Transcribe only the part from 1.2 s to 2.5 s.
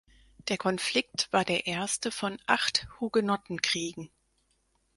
war der erste von